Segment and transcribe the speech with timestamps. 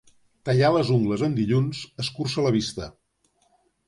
[0.47, 2.89] Tallar les ungles en dilluns, escurça la vista.